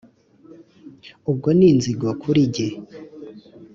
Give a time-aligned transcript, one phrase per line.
[1.31, 2.67] uwo ni inzigo kuli jye